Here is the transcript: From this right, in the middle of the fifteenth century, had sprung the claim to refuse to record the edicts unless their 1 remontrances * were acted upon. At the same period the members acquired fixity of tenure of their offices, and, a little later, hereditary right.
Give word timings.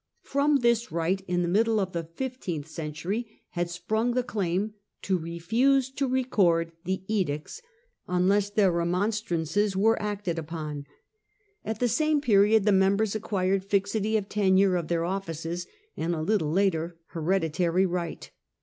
From 0.23 0.61
this 0.61 0.91
right, 0.91 1.21
in 1.27 1.43
the 1.43 1.47
middle 1.47 1.79
of 1.79 1.91
the 1.91 2.09
fifteenth 2.15 2.67
century, 2.67 3.43
had 3.51 3.69
sprung 3.69 4.15
the 4.15 4.23
claim 4.23 4.73
to 5.03 5.15
refuse 5.15 5.91
to 5.91 6.07
record 6.07 6.71
the 6.85 7.03
edicts 7.07 7.61
unless 8.07 8.49
their 8.49 8.71
1 8.73 8.87
remontrances 8.89 9.75
* 9.75 9.75
were 9.75 10.01
acted 10.01 10.39
upon. 10.39 10.87
At 11.63 11.77
the 11.79 11.87
same 11.87 12.19
period 12.19 12.65
the 12.65 12.71
members 12.71 13.13
acquired 13.13 13.63
fixity 13.63 14.17
of 14.17 14.27
tenure 14.27 14.75
of 14.75 14.87
their 14.87 15.05
offices, 15.05 15.67
and, 15.95 16.15
a 16.15 16.21
little 16.23 16.49
later, 16.49 16.97
hereditary 17.09 17.85
right. 17.85 18.31